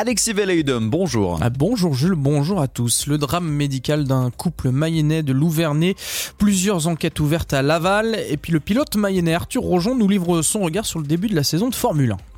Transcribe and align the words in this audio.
Alexis 0.00 0.32
Velleydom, 0.32 0.88
bonjour. 0.88 1.38
Ah, 1.42 1.50
bonjour 1.50 1.92
Jules, 1.92 2.14
bonjour 2.14 2.62
à 2.62 2.68
tous. 2.68 3.06
Le 3.06 3.18
drame 3.18 3.46
médical 3.46 4.04
d'un 4.04 4.30
couple 4.30 4.70
mayennais 4.70 5.22
de 5.22 5.34
Louvernay, 5.34 5.94
plusieurs 6.38 6.86
enquêtes 6.86 7.20
ouvertes 7.20 7.52
à 7.52 7.60
Laval, 7.60 8.18
et 8.30 8.38
puis 8.38 8.50
le 8.50 8.60
pilote 8.60 8.96
mayennais 8.96 9.34
Arthur 9.34 9.60
Rojon 9.60 9.94
nous 9.94 10.08
livre 10.08 10.40
son 10.40 10.60
regard 10.60 10.86
sur 10.86 11.00
le 11.00 11.06
début 11.06 11.28
de 11.28 11.34
la 11.34 11.44
saison 11.44 11.68
de 11.68 11.74
Formule 11.74 12.12
1 12.12 12.29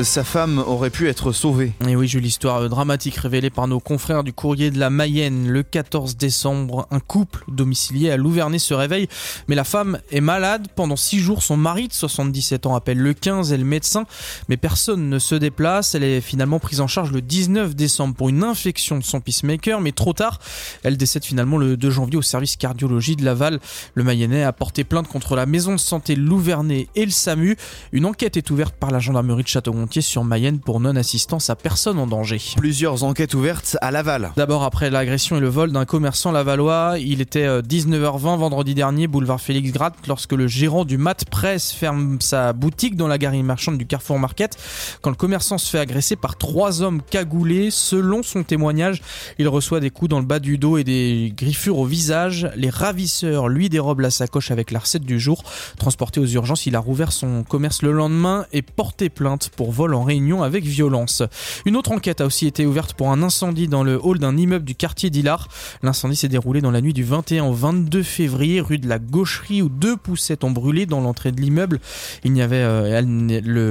sa 0.00 0.24
femme 0.24 0.58
aurait 0.58 0.88
pu 0.88 1.08
être 1.08 1.32
sauvée. 1.32 1.72
Et 1.86 1.94
oui, 1.96 2.08
j'ai 2.08 2.18
l'histoire 2.18 2.66
dramatique 2.70 3.16
révélée 3.16 3.50
par 3.50 3.68
nos 3.68 3.78
confrères 3.78 4.24
du 4.24 4.32
courrier 4.32 4.70
de 4.70 4.78
la 4.78 4.88
Mayenne. 4.88 5.48
Le 5.48 5.62
14 5.62 6.16
décembre, 6.16 6.86
un 6.90 6.98
couple 6.98 7.44
domicilié 7.48 8.10
à 8.10 8.16
Louvernay 8.16 8.58
se 8.58 8.72
réveille, 8.72 9.06
mais 9.48 9.54
la 9.54 9.64
femme 9.64 9.98
est 10.10 10.22
malade. 10.22 10.68
Pendant 10.74 10.96
six 10.96 11.18
jours, 11.18 11.42
son 11.42 11.58
mari 11.58 11.88
de 11.88 11.92
77 11.92 12.64
ans 12.64 12.74
appelle 12.74 12.98
le 12.98 13.12
15 13.12 13.52
et 13.52 13.58
le 13.58 13.64
médecin, 13.64 14.06
mais 14.48 14.56
personne 14.56 15.10
ne 15.10 15.18
se 15.18 15.34
déplace. 15.34 15.94
Elle 15.94 16.04
est 16.04 16.22
finalement 16.22 16.58
prise 16.58 16.80
en 16.80 16.86
charge 16.86 17.12
le 17.12 17.20
19 17.20 17.74
décembre 17.74 18.14
pour 18.14 18.30
une 18.30 18.44
infection 18.44 18.96
de 18.96 19.04
son 19.04 19.20
pacemaker, 19.20 19.82
mais 19.82 19.92
trop 19.92 20.14
tard. 20.14 20.40
Elle 20.84 20.96
décède 20.96 21.24
finalement 21.24 21.58
le 21.58 21.76
2 21.76 21.90
janvier 21.90 22.16
au 22.16 22.22
service 22.22 22.56
cardiologie 22.56 23.16
de 23.16 23.26
Laval. 23.26 23.60
Le 23.94 24.04
Mayennais 24.04 24.42
a 24.42 24.54
porté 24.54 24.84
plainte 24.84 25.08
contre 25.08 25.36
la 25.36 25.44
maison 25.44 25.72
de 25.72 25.80
santé 25.80 26.16
Louvernay 26.16 26.88
et 26.94 27.04
le 27.04 27.10
SAMU. 27.10 27.58
Une 27.92 28.06
enquête 28.06 28.38
est 28.38 28.50
ouverte 28.50 28.74
par 28.74 28.90
la 28.90 28.98
gendarmerie 28.98 29.42
de 29.42 29.48
Châteauroux 29.48 29.81
sur 29.90 30.24
Mayenne 30.24 30.58
pour 30.58 30.80
non-assistance 30.80 31.50
à 31.50 31.56
personne 31.56 31.98
en 31.98 32.06
danger. 32.06 32.40
Plusieurs 32.56 33.04
enquêtes 33.04 33.34
ouvertes 33.34 33.76
à 33.80 33.90
Laval. 33.90 34.32
D'abord 34.36 34.62
après 34.62 34.90
l'agression 34.90 35.36
et 35.36 35.40
le 35.40 35.48
vol 35.48 35.72
d'un 35.72 35.84
commerçant 35.84 36.32
lavallois, 36.32 36.96
il 36.98 37.20
était 37.20 37.46
19h20 37.46 38.34
euh, 38.34 38.36
vendredi 38.36 38.74
dernier, 38.74 39.06
boulevard 39.06 39.40
Félix 39.40 39.72
Gratt, 39.72 39.94
lorsque 40.06 40.32
le 40.32 40.46
gérant 40.46 40.84
du 40.84 40.98
Mat 40.98 41.24
Presse 41.24 41.72
ferme 41.72 42.20
sa 42.20 42.52
boutique 42.52 42.96
dans 42.96 43.08
la 43.08 43.18
galerie 43.18 43.42
marchande 43.42 43.78
du 43.78 43.86
Carrefour 43.86 44.18
Market. 44.18 44.56
Quand 45.00 45.10
le 45.10 45.16
commerçant 45.16 45.58
se 45.58 45.68
fait 45.68 45.78
agresser 45.78 46.16
par 46.16 46.36
trois 46.36 46.82
hommes 46.82 47.02
cagoulés, 47.02 47.70
selon 47.70 48.22
son 48.22 48.44
témoignage, 48.44 49.02
il 49.38 49.48
reçoit 49.48 49.80
des 49.80 49.90
coups 49.90 50.08
dans 50.08 50.20
le 50.20 50.26
bas 50.26 50.38
du 50.38 50.58
dos 50.58 50.78
et 50.78 50.84
des 50.84 51.32
griffures 51.36 51.78
au 51.78 51.84
visage. 51.84 52.48
Les 52.56 52.70
ravisseurs 52.70 53.48
lui 53.48 53.68
dérobent 53.68 54.00
la 54.00 54.10
sacoche 54.10 54.50
avec 54.50 54.70
la 54.70 54.78
recette 54.78 55.04
du 55.04 55.18
jour. 55.18 55.42
Transporté 55.76 56.20
aux 56.20 56.26
urgences, 56.26 56.66
il 56.66 56.76
a 56.76 56.80
rouvert 56.80 57.12
son 57.12 57.42
commerce 57.42 57.82
le 57.82 57.92
lendemain 57.92 58.46
et 58.52 58.62
porté 58.62 59.08
plainte 59.08 59.50
pour 59.56 59.71
vol 59.72 59.94
en 59.94 60.04
réunion 60.04 60.44
avec 60.44 60.64
violence. 60.64 61.22
Une 61.66 61.76
autre 61.76 61.90
enquête 61.90 62.20
a 62.20 62.26
aussi 62.26 62.46
été 62.46 62.66
ouverte 62.66 62.94
pour 62.94 63.10
un 63.10 63.22
incendie 63.22 63.66
dans 63.66 63.82
le 63.82 63.98
hall 64.00 64.20
d'un 64.20 64.36
immeuble 64.36 64.64
du 64.64 64.74
quartier 64.74 65.10
d'Ilar. 65.10 65.48
L'incendie 65.82 66.16
s'est 66.16 66.28
déroulé 66.28 66.60
dans 66.60 66.70
la 66.70 66.80
nuit 66.80 66.92
du 66.92 67.02
21 67.02 67.44
au 67.46 67.52
22 67.52 68.02
février, 68.02 68.60
rue 68.60 68.78
de 68.78 68.88
la 68.88 68.98
Gaucherie, 68.98 69.62
où 69.62 69.68
deux 69.68 69.96
poussettes 69.96 70.44
ont 70.44 70.50
brûlé 70.50 70.86
dans 70.86 71.00
l'entrée 71.00 71.32
de 71.32 71.40
l'immeuble. 71.40 71.80
Il 72.22 72.32
n'y 72.32 72.42
avait 72.42 72.62
euh, 72.62 73.00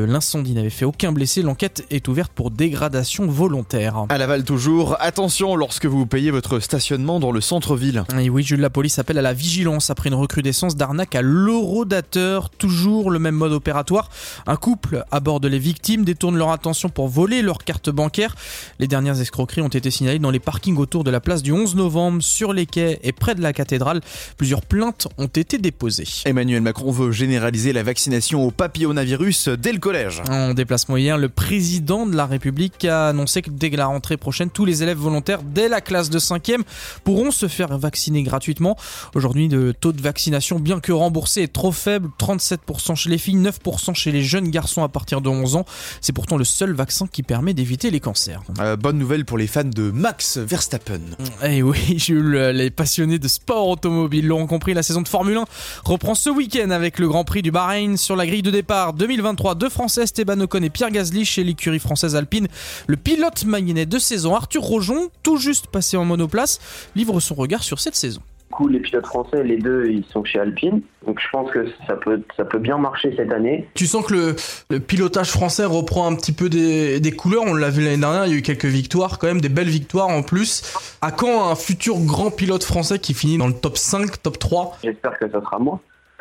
l'incendie 0.07 0.53
n'avait 0.53 0.69
fait 0.69 0.85
aucun 0.85 1.11
blessé. 1.11 1.41
L'enquête 1.41 1.85
est 1.89 2.07
ouverte 2.07 2.31
pour 2.33 2.51
dégradation 2.51 3.27
volontaire. 3.27 4.05
À 4.09 4.17
Laval 4.17 4.43
toujours, 4.43 4.97
attention 4.99 5.55
lorsque 5.55 5.85
vous 5.85 6.05
payez 6.05 6.31
votre 6.31 6.59
stationnement 6.59 7.19
dans 7.19 7.31
le 7.31 7.41
centre-ville. 7.41 8.03
Et 8.19 8.29
oui, 8.29 8.43
Jules, 8.43 8.59
la 8.59 8.69
police 8.69 8.99
appelle 8.99 9.17
à 9.17 9.21
la 9.21 9.33
vigilance 9.33 9.89
après 9.89 10.09
une 10.09 10.15
recrudescence 10.15 10.75
d'arnaque 10.75 11.15
à 11.15 11.21
l'eurodateur. 11.21 12.49
Toujours 12.49 13.11
le 13.11 13.19
même 13.19 13.35
mode 13.35 13.51
opératoire. 13.53 14.09
Un 14.47 14.55
couple 14.55 15.05
aborde 15.11 15.45
les 15.45 15.59
victimes, 15.59 15.90
détournent 15.97 16.37
leur 16.37 16.51
attention 16.51 16.89
pour 16.89 17.07
voler 17.07 17.41
leur 17.41 17.59
carte 17.59 17.89
bancaire. 17.89 18.35
Les 18.79 18.87
dernières 18.87 19.19
escroqueries 19.19 19.61
ont 19.61 19.67
été 19.67 19.91
signalées 19.91 20.19
dans 20.19 20.31
les 20.31 20.39
parkings 20.39 20.77
autour 20.77 21.03
de 21.03 21.11
la 21.11 21.19
place 21.19 21.43
du 21.43 21.51
11 21.51 21.75
novembre, 21.75 22.21
sur 22.23 22.53
les 22.53 22.65
quais 22.65 22.99
et 23.03 23.11
près 23.11 23.35
de 23.35 23.41
la 23.41 23.53
cathédrale. 23.53 24.01
Plusieurs 24.37 24.61
plaintes 24.61 25.07
ont 25.17 25.27
été 25.27 25.57
déposées. 25.57 26.07
Emmanuel 26.25 26.61
Macron 26.61 26.91
veut 26.91 27.11
généraliser 27.11 27.73
la 27.73 27.83
vaccination 27.83 28.43
au 28.43 28.51
papillonavirus 28.51 29.49
dès 29.49 29.73
le 29.73 29.79
collège. 29.79 30.21
En 30.29 30.53
déplacement 30.53 30.97
hier, 30.97 31.17
le 31.17 31.29
président 31.29 32.05
de 32.05 32.15
la 32.15 32.25
République 32.25 32.85
a 32.85 33.09
annoncé 33.09 33.41
que 33.41 33.49
dès 33.49 33.69
la 33.69 33.85
rentrée 33.87 34.17
prochaine, 34.17 34.49
tous 34.49 34.65
les 34.65 34.83
élèves 34.83 34.97
volontaires 34.97 35.43
dès 35.43 35.69
la 35.69 35.81
classe 35.81 36.09
de 36.09 36.19
5e 36.19 36.61
pourront 37.03 37.31
se 37.31 37.47
faire 37.47 37.77
vacciner 37.77 38.23
gratuitement. 38.23 38.77
Aujourd'hui, 39.15 39.47
le 39.47 39.73
taux 39.73 39.93
de 39.93 40.01
vaccination, 40.01 40.59
bien 40.59 40.79
que 40.79 40.91
remboursé, 40.91 41.43
est 41.43 41.53
trop 41.53 41.71
faible. 41.71 42.09
37% 42.19 42.95
chez 42.95 43.09
les 43.09 43.17
filles, 43.17 43.37
9% 43.37 43.93
chez 43.95 44.11
les 44.11 44.23
jeunes 44.23 44.49
garçons 44.49 44.83
à 44.83 44.89
partir 44.89 45.21
de 45.21 45.29
11 45.29 45.55
ans. 45.55 45.65
C'est 46.01 46.13
pourtant 46.13 46.37
le 46.37 46.43
seul 46.43 46.73
vaccin 46.73 47.07
qui 47.07 47.23
permet 47.23 47.53
d'éviter 47.53 47.91
les 47.91 47.99
cancers. 47.99 48.41
Euh, 48.59 48.75
bonne 48.75 48.97
nouvelle 48.97 49.25
pour 49.25 49.37
les 49.37 49.47
fans 49.47 49.63
de 49.63 49.91
Max 49.91 50.37
Verstappen. 50.37 51.01
Eh 51.43 51.61
oui, 51.63 51.97
Jules, 51.97 52.51
les 52.53 52.69
passionnés 52.69 53.19
de 53.19 53.27
sport 53.27 53.67
automobile 53.67 54.27
l'auront 54.27 54.47
compris, 54.47 54.73
la 54.73 54.83
saison 54.83 55.01
de 55.01 55.07
Formule 55.07 55.37
1 55.37 55.45
reprend 55.83 56.15
ce 56.15 56.29
week-end 56.29 56.71
avec 56.71 56.99
le 56.99 57.07
Grand 57.07 57.23
Prix 57.23 57.41
du 57.41 57.51
Bahreïn 57.51 57.97
sur 57.97 58.15
la 58.15 58.25
grille 58.25 58.41
de 58.41 58.51
départ 58.51 58.93
2023. 58.93 59.55
Deux 59.55 59.69
Français, 59.69 60.03
Esteban 60.03 60.39
Ocon 60.41 60.63
et 60.63 60.69
Pierre 60.69 60.91
Gasly 60.91 61.25
chez 61.25 61.43
l'écurie 61.43 61.79
française 61.79 62.15
Alpine. 62.15 62.47
Le 62.87 62.97
pilote 62.97 63.45
mayennais 63.45 63.85
de 63.85 63.99
saison, 63.99 64.35
Arthur 64.35 64.61
Rojon, 64.61 65.09
tout 65.23 65.37
juste 65.37 65.67
passé 65.67 65.97
en 65.97 66.05
monoplace, 66.05 66.59
livre 66.95 67.19
son 67.19 67.35
regard 67.35 67.63
sur 67.63 67.79
cette 67.79 67.95
saison 67.95 68.21
les 68.67 68.79
pilotes 68.79 69.05
français, 69.05 69.43
les 69.43 69.57
deux, 69.57 69.87
ils 69.89 70.05
sont 70.05 70.23
chez 70.23 70.39
Alpine. 70.39 70.81
Donc 71.05 71.19
je 71.19 71.27
pense 71.31 71.49
que 71.51 71.65
ça 71.87 71.95
peut, 71.95 72.21
ça 72.37 72.45
peut 72.45 72.59
bien 72.59 72.77
marcher 72.77 73.13
cette 73.15 73.31
année. 73.31 73.67
Tu 73.73 73.87
sens 73.87 74.05
que 74.05 74.35
le, 74.69 74.79
pilotage 74.79 75.31
français 75.31 75.65
reprend 75.65 76.11
un 76.11 76.15
petit 76.15 76.31
peu 76.31 76.49
des, 76.49 76.99
des 76.99 77.11
couleurs. 77.11 77.43
On 77.45 77.53
l'a 77.53 77.69
vu 77.69 77.83
l'année 77.83 77.97
dernière, 77.97 78.25
il 78.25 78.31
y 78.31 78.35
a 78.35 78.37
eu 78.37 78.41
quelques 78.41 78.65
victoires, 78.65 79.19
quand 79.19 79.27
même 79.27 79.41
des 79.41 79.49
belles 79.49 79.69
victoires 79.69 80.09
en 80.09 80.23
plus. 80.23 80.63
À 81.01 81.11
quand 81.11 81.49
un 81.49 81.55
futur 81.55 81.99
grand 81.99 82.31
pilote 82.31 82.63
français 82.63 82.99
qui 82.99 83.13
finit 83.13 83.37
dans 83.37 83.47
le 83.47 83.53
top 83.53 83.77
5, 83.77 84.21
top 84.21 84.37
3 84.39 84.77
J'espère 84.83 85.17
que 85.17 85.29
ça 85.29 85.41
sera 85.41 85.59
moi. 85.59 85.79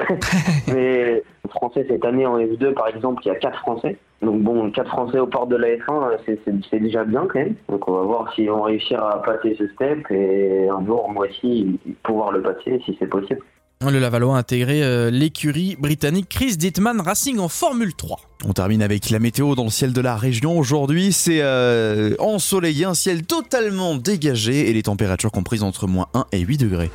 Mais 0.72 1.22
français 1.49 1.84
cette 1.88 2.05
année 2.05 2.27
en 2.27 2.38
F2, 2.38 2.75
par 2.75 2.88
exemple, 2.88 3.22
il 3.25 3.28
y 3.28 3.31
a 3.31 3.37
4 3.37 3.59
Français. 3.61 3.97
Donc 4.22 4.43
bon, 4.43 4.71
4 4.71 4.88
Français 4.88 5.19
aux 5.19 5.27
portes 5.27 5.49
de 5.49 5.56
la 5.56 5.69
F1, 5.77 6.19
c'est 6.71 6.78
déjà 6.78 7.05
bien 7.05 7.27
quand 7.27 7.38
même. 7.38 7.55
Donc 7.69 7.88
on 7.88 7.93
va 7.93 8.03
voir 8.03 8.33
si 8.34 8.49
on 8.49 8.62
réussir 8.62 9.03
à 9.03 9.22
passer 9.22 9.56
ce 9.59 9.66
step 9.69 10.11
et 10.11 10.69
un 10.69 10.84
jour, 10.84 11.11
moi 11.11 11.27
aussi, 11.27 11.78
pouvoir 12.03 12.33
le 12.33 12.43
passer 12.43 12.81
si 12.84 12.97
c'est 12.99 13.06
possible. 13.06 13.41
Le 13.83 13.99
Lavallois 13.99 14.37
a 14.37 14.41
intégré 14.41 14.83
euh, 14.83 15.11
l'écurie 15.11 15.75
britannique 15.75 16.28
Chris 16.28 16.59
Dittman 16.59 17.00
Racing 17.00 17.38
en 17.38 17.49
Formule 17.49 17.94
3. 17.94 18.21
On 18.44 18.53
termine 18.53 18.82
avec 18.82 19.09
la 19.09 19.19
météo 19.19 19.55
dans 19.55 19.65
le 19.65 19.71
ciel 19.71 19.94
de 19.94 20.00
la 20.03 20.17
région. 20.17 20.59
Aujourd'hui, 20.59 21.12
c'est 21.12 21.41
euh, 21.41 22.15
ensoleillé, 22.19 22.84
un 22.84 22.93
ciel 22.93 23.22
totalement 23.22 23.94
dégagé 23.94 24.69
et 24.69 24.75
les 24.75 24.82
températures 24.82 25.32
comprises 25.32 25.62
entre 25.62 25.87
moins 25.87 26.09
1 26.12 26.27
et 26.32 26.41
8 26.41 26.59
degrés. 26.59 26.91